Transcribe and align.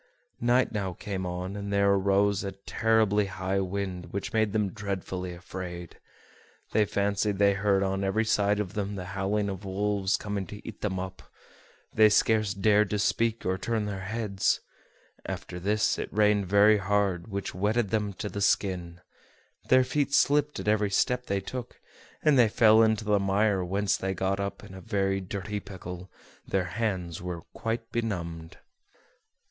Night 0.39 0.71
now 0.71 0.93
came 0.93 1.27
on, 1.27 1.55
and 1.55 1.71
there 1.71 1.91
arose 1.93 2.43
a 2.43 2.53
terribly 2.53 3.27
high 3.27 3.59
wind, 3.59 4.07
which 4.11 4.33
made 4.33 4.51
them 4.51 4.71
dreadfully 4.71 5.31
afraid. 5.31 5.99
They 6.71 6.85
fancied 6.85 7.37
they 7.37 7.53
heard 7.53 7.83
on 7.83 8.03
every 8.03 8.25
side 8.25 8.59
of 8.59 8.73
them 8.73 8.95
the 8.95 9.05
howling 9.13 9.47
of 9.47 9.63
wolves 9.63 10.17
coming 10.17 10.47
to 10.47 10.67
eat 10.67 10.81
them 10.81 10.99
up. 10.99 11.21
They 11.93 12.09
scarce 12.09 12.55
dared 12.55 12.89
to 12.89 12.97
speak 12.97 13.45
or 13.45 13.59
turn 13.59 13.85
their 13.85 13.99
heads. 14.01 14.61
After 15.27 15.59
this, 15.59 15.99
it 15.99 16.11
rained 16.11 16.47
very 16.47 16.79
hard, 16.79 17.27
which 17.27 17.53
wetted 17.53 17.91
them 17.91 18.13
to 18.13 18.27
the 18.27 18.41
skin; 18.41 19.01
their 19.67 19.83
feet 19.83 20.15
slipped 20.15 20.59
at 20.59 20.67
every 20.67 20.89
step 20.89 21.27
they 21.27 21.41
took, 21.41 21.79
and 22.23 22.39
they 22.39 22.49
fell 22.49 22.81
into 22.81 23.05
the 23.05 23.19
mire, 23.19 23.63
whence 23.63 23.97
they 23.97 24.15
got 24.15 24.39
up 24.39 24.63
in 24.63 24.73
a 24.73 24.81
very 24.81 25.21
dirty 25.21 25.59
pickle; 25.59 26.09
their 26.47 26.65
hands 26.65 27.21
were 27.21 27.41
quite 27.53 27.91
benumbed. 27.91 28.57